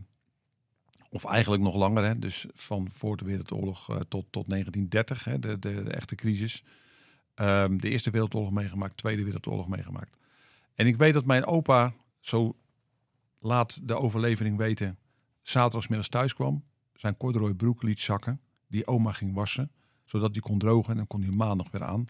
[1.10, 2.18] of eigenlijk nog langer, hè?
[2.18, 5.38] dus van voor de Wereldoorlog eh, tot, tot 1930, hè?
[5.38, 6.64] De, de, de echte crisis.
[7.34, 10.16] De Eerste Wereldoorlog meegemaakt, Tweede Wereldoorlog meegemaakt.
[10.74, 12.56] En ik weet dat mijn opa, zo
[13.40, 14.98] laat de overlevering weten,
[15.42, 19.70] zaterdagsmiddags thuis kwam, zijn corduroy broek liet zakken, die oma ging wassen,
[20.04, 22.04] zodat die kon drogen en dan kon hij maandag weer aan.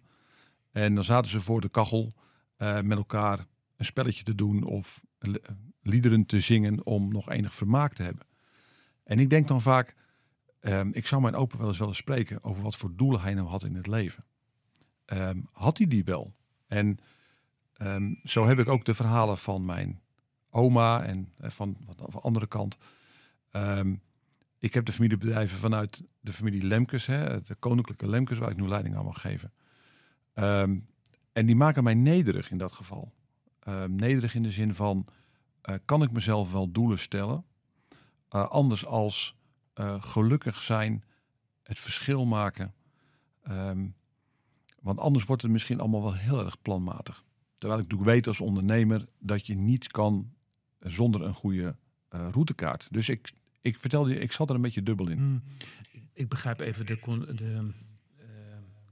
[0.71, 2.13] En dan zaten ze voor de kachel
[2.57, 5.41] eh, met elkaar een spelletje te doen of li-
[5.83, 8.27] liederen te zingen om nog enig vermaak te hebben.
[9.05, 9.95] En ik denk dan vaak,
[10.61, 13.49] ehm, ik zou mijn opa wel eens willen spreken over wat voor doelen hij nou
[13.49, 14.25] had in het leven.
[15.05, 16.35] Ehm, had hij die wel?
[16.67, 16.99] En
[17.73, 20.01] ehm, zo heb ik ook de verhalen van mijn
[20.51, 22.77] oma en eh, van van de andere kant.
[23.51, 23.95] Ehm,
[24.59, 28.69] ik heb de familiebedrijven vanuit de familie Lemkes, hè, de koninklijke Lemkes, waar ik nu
[28.69, 29.53] leiding aan mag geven.
[30.35, 30.79] Ehm,
[31.33, 33.13] en die maken mij nederig in dat geval.
[33.61, 35.07] Ehm, nederig in de zin van,
[35.61, 37.45] eh, kan ik mezelf wel doelen stellen?
[38.29, 39.39] Eh, anders als
[40.01, 41.05] gelukkig zijn,
[41.63, 42.75] het verschil maken.
[44.81, 47.25] Want anders wordt het misschien allemaal wel heel erg planmatig.
[47.59, 50.33] Terwijl ik natuurlijk weet als ondernemer dat je niets kan
[50.81, 51.77] zonder een goede
[52.09, 52.89] eh, routekaart.
[52.91, 55.19] Dus ik, ik vertelde je, ik zat er een beetje dubbel in.
[55.19, 55.43] Hmm.
[56.13, 57.71] Ik, begrijp even de, con- de
[58.17, 58.27] eh,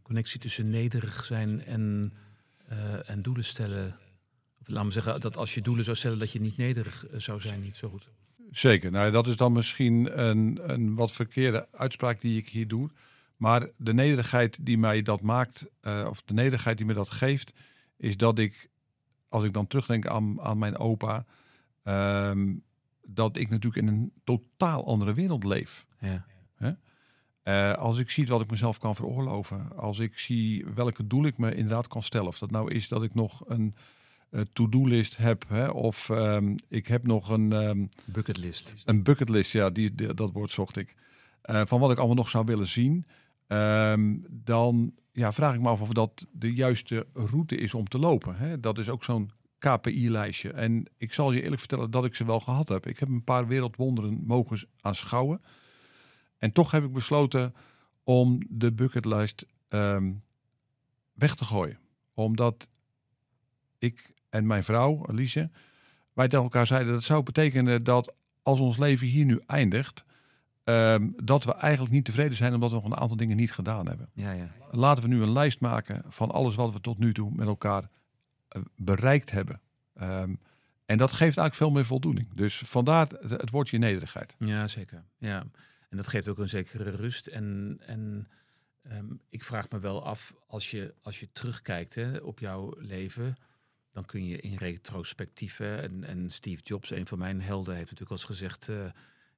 [0.02, 2.12] connectie tussen nederig zijn en,
[2.66, 3.96] eh, en doelen stellen.
[4.60, 7.40] Of laat me zeggen, dat als je doelen zou stellen, dat je niet nederig zou
[7.40, 8.08] zijn, niet zo goed.
[8.50, 8.90] Zeker.
[8.90, 12.90] Nou, dat is dan misschien een, een wat verkeerde uitspraak die ik hier doe.
[13.36, 15.70] Maar de nederigheid die mij dat maakt,
[16.08, 17.52] of de nederigheid die me dat geeft,
[17.96, 18.70] is dat ik,
[19.28, 21.24] als ik dan terugdenk aan, aan mijn opa,
[21.92, 22.54] ehm,
[23.06, 25.86] dat ik natuurlijk in een totaal andere wereld leef.
[26.00, 26.26] Ja.
[27.42, 31.38] Eh, als ik zie wat ik mezelf kan veroorloven, als ik zie welke doel ik
[31.38, 33.74] me inderdaad kan stellen, of dat nou is dat ik nog een
[34.30, 38.74] eh, to-do-list heb, hè, of ehm, ik heb nog een, ehm, Bucketlist.
[38.84, 40.94] een bucketlist, ja, die, die- dat woord zocht ik,
[41.42, 43.06] eh, van wat ik allemaal nog zou willen zien,
[44.30, 48.36] dan ja, vraag ik me af of dat de juiste route is om te lopen.
[48.36, 48.60] Hè.
[48.60, 50.52] Dat is ook zo'n KPI-lijstje.
[50.52, 52.86] En ik zal je eerlijk vertellen dat ik ze wel gehad heb.
[52.86, 55.42] Ik heb een paar wereldwonderen mogen aanschouwen.
[56.38, 57.54] En toch heb ik besloten
[58.04, 60.12] om de bucketlist ehm,
[61.12, 61.78] weg te gooien.
[62.14, 62.68] Omdat
[63.78, 65.50] ik en mijn vrouw, Alice,
[66.12, 70.04] wij tegen elkaar zeiden dat zou betekenen dat als ons leven hier nu eindigt,
[70.64, 73.86] ehm, dat we eigenlijk niet tevreden zijn omdat we nog een aantal dingen niet gedaan
[73.86, 74.08] hebben.
[74.12, 74.52] Ja, ja.
[74.70, 77.88] Laten we nu een lijst maken van alles wat we tot nu toe met elkaar
[78.76, 79.60] bereikt hebben.
[79.94, 80.34] Ehm,
[80.86, 82.34] en dat geeft eigenlijk veel meer voldoening.
[82.34, 84.36] Dus vandaar het, woordje nederigheid.
[84.38, 85.04] Ja, zeker.
[85.18, 85.46] Ja.
[85.88, 87.26] En dat geeft ook een zekere rust.
[87.26, 88.28] En, en
[88.82, 93.36] ehm, ik vraag me wel af, als je, als je terugkijkt hè, op jouw leven,
[93.92, 97.90] dan kun je in retrospectief, hè, en, en Steve Jobs, een van mijn helden, heeft
[97.90, 98.84] natuurlijk al gezegd, eh,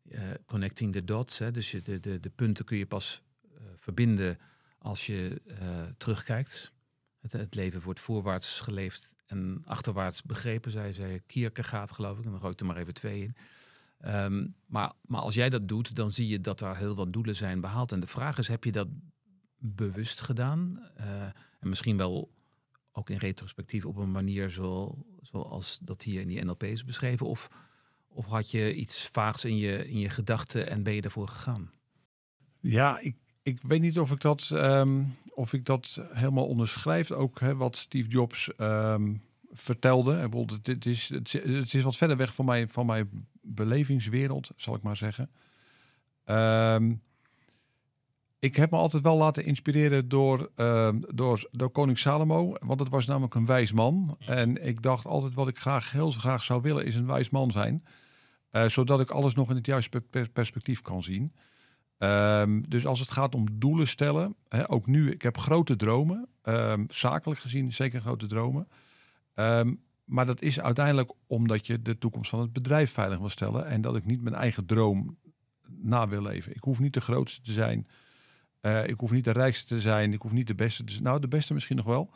[0.08, 1.38] eh, connecting the dots.
[1.38, 4.38] Hè, dus je, de, de, de punten kun je pas eh, verbinden
[4.78, 6.72] als je eh, terugkijkt.
[7.20, 12.24] Het, het leven wordt voorwaarts geleefd en achterwaarts begrepen, zei, zei Kierkegaard geloof ik.
[12.24, 13.34] En dan gooi ik er maar even twee in.
[14.00, 17.36] Ehm, maar, maar als jij dat doet, dan zie je dat daar heel wat doelen
[17.36, 17.92] zijn behaald.
[17.92, 18.88] En de vraag is, heb je dat
[19.58, 20.90] bewust gedaan?
[20.94, 21.22] Eh,
[21.60, 22.32] en misschien wel
[22.92, 27.26] ook in retrospectief op een manier zo, zoals dat hier in die NLP is beschreven?
[27.26, 27.48] Of,
[28.08, 31.70] of had je iets vaags in je, in je gedachten en ben je daarvoor gegaan?
[32.60, 35.02] Ja, ik, ik weet niet of ik dat, ehm,
[35.34, 37.10] of ik dat helemaal onderschrijf.
[37.10, 39.14] Ook hè, wat Steve Jobs ehm,
[39.52, 40.14] vertelde.
[40.14, 44.82] Het, het, is, het, is- wat verder weg van mijn, van mijn belevingswereld, zal ik
[44.82, 45.30] maar zeggen.
[46.24, 46.94] Ehm,
[48.38, 50.50] ik heb me altijd wel laten inspireren door,
[51.10, 52.54] door, koning Salomo.
[52.60, 54.16] Want het was namelijk een wijs man.
[54.18, 57.50] En ik dacht altijd wat ik graag, heel graag zou willen is een wijs man
[57.50, 57.84] zijn.
[58.50, 61.32] Eh, zodat ik alles nog in het juiste per- per- perspectief kan zien.
[62.00, 66.28] Ehm, dus als het gaat om doelen stellen, hè, ook nu, ik heb grote dromen,
[66.42, 68.68] ehm, zakelijk gezien zeker grote dromen.
[69.34, 73.66] Ehm, maar dat is uiteindelijk omdat je de toekomst van het bedrijf veilig wil stellen
[73.66, 75.18] en dat ik niet mijn eigen droom
[75.68, 76.54] na wil leven.
[76.54, 77.86] Ik hoef niet de grootste te zijn,
[78.60, 81.04] Eh, ik hoef niet de rijkste te zijn, ik hoef niet de beste te zijn.
[81.04, 82.10] Nou, de beste misschien nog wel.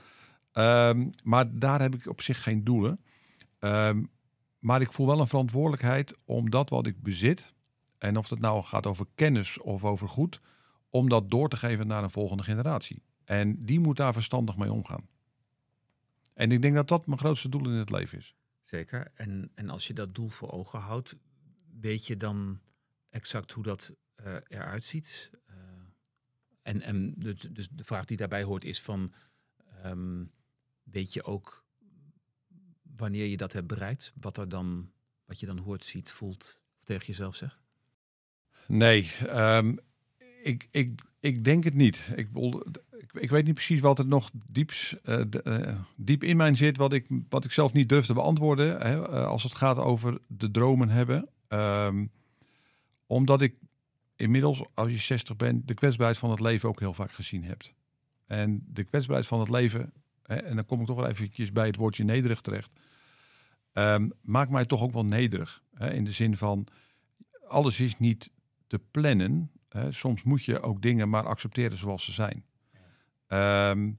[1.22, 3.00] Maar daar heb ik op zich geen doelen.
[4.58, 7.54] Maar ik voel wel een verantwoordelijkheid om dat wat ik bezit,
[7.98, 10.40] en of het nou gaat over kennis of over goed,
[10.88, 13.02] om dat door te geven naar een volgende generatie.
[13.24, 15.08] En die moet daar verstandig mee omgaan.
[16.34, 18.34] En ik denk dat dat mijn grootste doel in het leven is.
[18.60, 19.10] Zeker.
[19.14, 21.16] En, en als je dat doel voor ogen houdt,
[21.80, 22.60] weet je dan
[23.10, 25.30] exact hoe dat eh, eruit ziet?
[25.46, 25.56] Eh,
[26.62, 29.12] en en dus, dus de vraag die daarbij hoort is van,
[29.82, 30.24] ehm,
[30.82, 31.64] weet je ook
[32.82, 34.12] wanneer je dat hebt bereikt?
[34.20, 34.92] Wat, er dan,
[35.24, 37.63] wat je dan hoort, ziet, voelt of tegen jezelf zegt?
[38.66, 39.74] Nee, ehm,
[40.42, 42.10] ik, ik, ik denk het niet.
[42.14, 42.28] Ik,
[43.12, 46.92] ik, weet niet precies wat er nog dieps, eh, eh, diep in mij zit, wat
[46.92, 48.80] ik, wat ik zelf niet durf te beantwoorden.
[48.80, 51.28] Hè, eh, als het gaat over de dromen hebben.
[51.48, 52.06] Ehm,
[53.06, 53.54] omdat ik
[54.16, 57.74] inmiddels, als je 60 bent, de kwetsbaarheid van het leven ook heel vaak gezien hebt.
[58.26, 61.66] En de kwetsbaarheid van het leven, hè, en dan kom ik toch wel eventjes bij
[61.66, 62.70] het woordje nederig terecht,
[63.72, 65.62] ehm, maakt mij toch ook wel nederig.
[65.74, 66.66] Hè, in de zin van,
[67.48, 68.30] alles is niet
[68.74, 69.50] te plannen.
[69.68, 69.92] Hè.
[69.92, 72.44] Soms moet je ook dingen maar accepteren zoals ze zijn.
[73.26, 73.92] Ehm,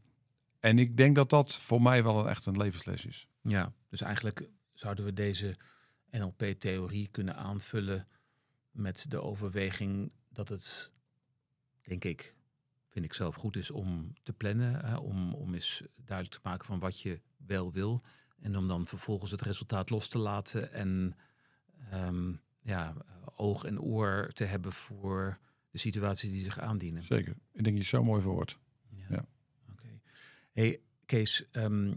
[0.60, 3.28] en ik denk dat dat voor mij wel een, echt een levensles is.
[3.42, 5.58] Ja, dus eigenlijk zouden we deze
[6.12, 8.08] NLP-theorie kunnen aanvullen
[8.72, 10.92] met de overweging dat het,
[11.82, 12.36] denk ik,
[12.90, 14.86] vind ik zelf, goed is om te plannen.
[14.86, 18.02] Hè, om, om eens duidelijk te maken van wat je wel wil.
[18.40, 20.72] En om dan vervolgens het resultaat los te laten.
[20.72, 21.16] En
[21.90, 22.34] ehm,
[22.66, 22.94] ja,
[23.36, 25.40] oog en oor te hebben voor
[25.72, 27.04] de situaties die zich aandienen.
[27.04, 27.36] Zeker.
[27.52, 28.60] Ik denk je zo mooi verwoord.
[29.10, 29.26] Ja.
[29.72, 30.00] Oké.
[30.52, 31.94] Hey, Kees, ehm,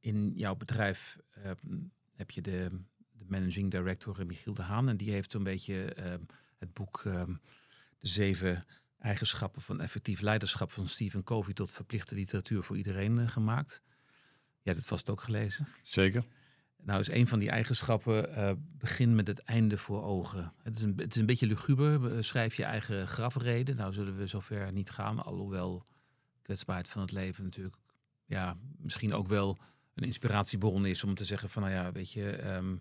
[0.00, 1.56] in jouw bedrijf ehm,
[2.14, 2.80] heb je de,
[3.12, 4.88] de managing director Michiel de Haan.
[4.88, 6.22] En die heeft zo'n beetje ehm,
[6.58, 7.38] het boek De
[7.98, 8.64] Zeven
[8.98, 13.82] Eigenschappen van Effectief Leiderschap van Stephen Covey tot verplichte literatuur voor iedereen uh, gemaakt.
[13.84, 15.66] Jij hebt het vast ook gelezen.
[15.82, 16.24] Zeker.
[16.84, 20.52] Nou is een van die eigenschappen, uh, begin met het einde voor ogen.
[20.62, 23.76] Het is een, het is een beetje luguber, schrijf je eigen grafreden.
[23.76, 25.84] Nou zullen we zover niet gaan, alhoewel
[26.42, 27.76] kwetsbaarheid van het leven natuurlijk
[28.26, 29.58] ja, misschien ook wel
[29.94, 32.80] een inspiratiebron is om te zeggen van nou ja, weet je, um,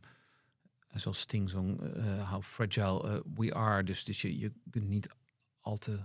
[0.93, 3.83] zoals Sting zong, uh, how fragile we are.
[3.83, 5.09] Dus, dus je, je kunt niet
[5.59, 5.99] al te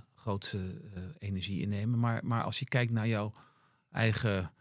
[0.55, 1.99] uh, energie innemen.
[1.99, 3.33] Maar, maar als je kijkt naar jouw
[3.91, 4.53] eigen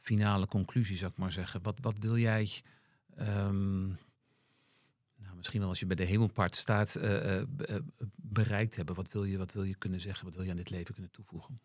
[0.00, 1.62] finale conclusie, zou ik maar zeggen.
[1.62, 2.50] Wat, wat wil jij,
[3.18, 3.86] um,
[5.16, 7.00] nou, misschien wel als je bij de hemelpart staat,
[8.16, 8.94] bereikt hebben?
[8.94, 10.24] Wat wil, je, wat wil je kunnen zeggen?
[10.24, 11.60] Wat wil je aan dit leven kunnen toevoegen?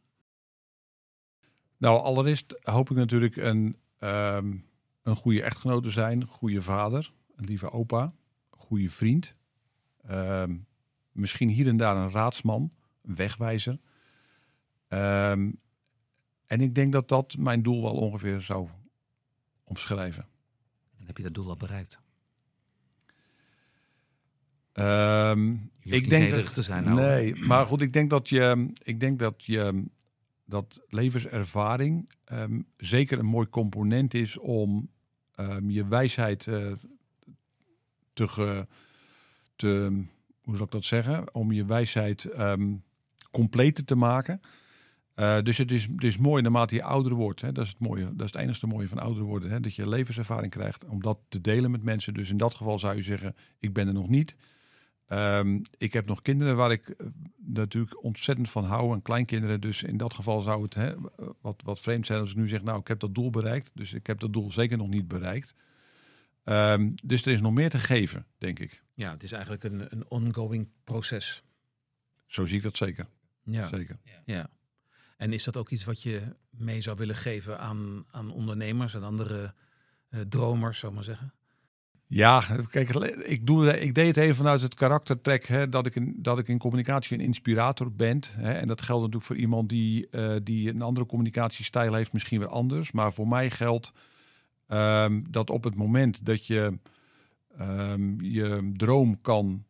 [1.78, 4.66] Nou, allereerst hoop ik natuurlijk een, um,
[5.04, 8.14] een goede echtgenoot te zijn, goede vader, een lieve opa,
[8.50, 9.36] goede vriend.
[10.12, 10.66] Um,
[11.12, 13.80] misschien hier en daar een raadsman, een wegwijzer.
[16.48, 18.70] En ik denk dat dat mijn doel wel ongeveer zou
[19.64, 20.26] omschrijven.
[21.00, 22.00] En heb je dat doel al bereikt?
[24.74, 26.84] Um, ik denk dat, te zijn.
[26.84, 27.00] Nou.
[27.00, 29.84] Nee, maar goed, ik denk dat je, ik denk dat je
[30.46, 34.90] dat levenservaring um, zeker een mooi component is om
[35.36, 36.72] um, je wijsheid uh,
[38.14, 38.68] te, ge,
[39.56, 40.04] te,
[40.42, 42.30] hoe zal ik dat zeggen, om je wijsheid
[43.32, 44.42] completer te maken.
[45.16, 47.42] Uh, dus het is, het is mooi naarmate je ouder wordt.
[47.42, 48.04] Hè, dat is het mooie.
[48.04, 49.50] Dat is het enige mooie van ouder worden.
[49.50, 52.14] Hè, dat je levenservaring krijgt om dat te delen met mensen.
[52.14, 54.36] Dus in dat geval zou je zeggen, ik ben er nog niet.
[55.08, 59.62] Um, ik heb nog kinderen waar ik uh, natuurlijk ontzettend van hou en kleinkinderen.
[59.62, 60.94] Dus in dat geval zou het hè,
[61.42, 63.72] wat, wat vreemd zijn als ik nu zeg, nou ik heb dat doel bereikt.
[63.74, 65.56] Dus ik heb dat doel zeker nog niet bereikt.
[66.44, 68.84] Um, dus er is nog meer te geven, denk ik.
[68.94, 71.44] Ja, het is eigenlijk een, een ongoing proces.
[72.26, 73.08] Zo zie ik dat zeker.
[73.44, 73.68] Ja.
[73.68, 74.00] Zeker.
[74.26, 74.50] Ja.
[75.16, 79.04] En is dat ook iets wat je mee zou willen geven aan, aan ondernemers en
[79.04, 79.54] andere
[80.10, 81.34] uh, dromers, zou maar zeggen?
[82.08, 86.16] Ja, kijk, ik, doe, ik deed het even vanuit het karaktertrek hè, dat, ik in,
[86.18, 88.20] dat ik in communicatie een inspirator ben.
[88.30, 92.40] Hè, en dat geldt natuurlijk voor iemand die, uh, die een andere communicatiestijl heeft, misschien
[92.40, 92.92] weer anders.
[92.92, 93.92] Maar voor mij geldt
[94.68, 96.80] um, dat op het moment dat je
[97.62, 99.66] um, je droom kan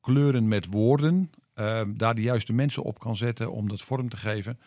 [0.00, 4.16] kleuren met woorden, um, daar de juiste mensen op kan zetten om dat vorm te
[4.16, 4.60] geven.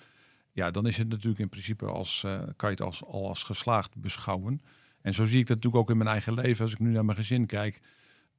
[0.52, 3.44] Ja, dan is het natuurlijk in principe als, uh, kan je het als, al als
[3.44, 4.62] geslaagd beschouwen.
[5.02, 6.64] En zo zie ik dat natuurlijk ook in mijn eigen leven.
[6.64, 7.82] Als ik nu naar mijn gezin kijk.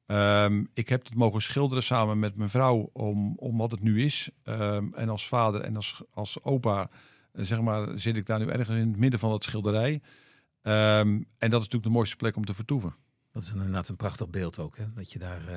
[0.07, 4.03] Um, ik heb het mogen schilderen samen met mijn vrouw om, om wat het nu
[4.03, 4.31] is.
[4.45, 6.91] Um, en als vader en als, als opa,
[7.33, 10.01] zeg maar, zit ik daar nu ergens in het midden van het schilderij.
[10.63, 12.95] En dat is natuurlijk de mooiste plek om te vertoeven.
[13.33, 14.77] Dat is inderdaad een prachtig beeld ook.
[14.77, 14.93] Hè?
[14.95, 15.57] Dat je daar uh,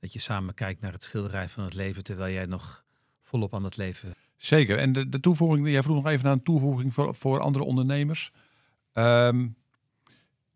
[0.00, 2.84] dat je samen kijkt naar het schilderij van het leven, terwijl jij nog
[3.22, 4.14] volop aan het leven.
[4.36, 4.78] Zeker.
[4.78, 8.32] En de, de toevoeging, jij vroeg nog even naar een toevoeging voor, voor andere ondernemers.
[8.92, 9.56] Um,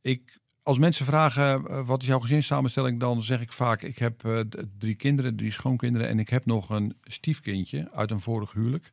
[0.01, 4.25] ik, als mensen vragen uh, wat is jouw gezinssamenstelling, dan zeg ik vaak: ik heb
[4.25, 4.41] uh,
[4.79, 8.93] drie kinderen, drie schoonkinderen en ik heb nog een stiefkindje uit een vorig huwelijk.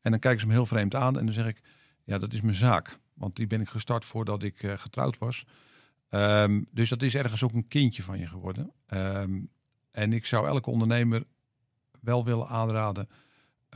[0.00, 1.60] En dan kijken ze me heel vreemd aan en dan zeg ik:
[2.04, 5.44] ja, dat is mijn zaak, want die ben ik gestart voordat ik uh, getrouwd was.
[6.10, 8.72] Um, dus dat is ergens ook een kindje van je geworden.
[8.88, 9.48] Um,
[9.94, 11.24] en ik zou elke ondernemer
[12.00, 13.08] wel willen aanraden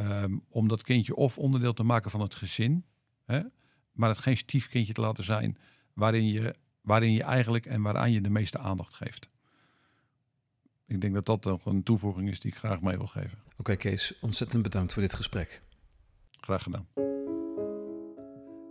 [0.01, 2.85] um, om dat kindje of onderdeel te maken van het gezin,
[3.25, 3.41] hè,
[3.93, 5.59] maar het geen stiefkindje te laten zijn
[5.93, 9.29] waarin je, waarin je eigenlijk en waaraan je de meeste aandacht geeft.
[10.87, 13.39] Ik denk dat dat nog een toevoeging is die ik graag mee wil geven.
[13.45, 15.63] Oké okay, Kees, ontzettend bedankt voor dit gesprek.
[16.31, 16.87] Graag gedaan.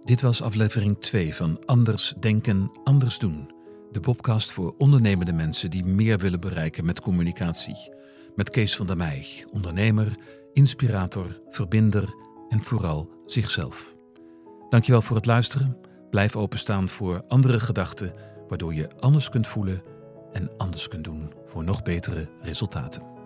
[0.03, 3.56] Dit was aflevering 2 van Anders Denken, Anders Doen.
[3.91, 7.93] De podcast voor ondernemende mensen die meer willen bereiken met communicatie.
[8.35, 10.15] Met Kees van der Meij, ondernemer,
[10.53, 12.13] inspirator, verbinder
[12.49, 13.95] en vooral zichzelf.
[14.69, 15.77] Dankjewel voor het luisteren.
[16.09, 18.13] Blijf openstaan voor andere gedachten,
[18.47, 19.83] waardoor je anders kunt voelen
[20.31, 23.16] en anders kunt doen voor nog betere resultaten.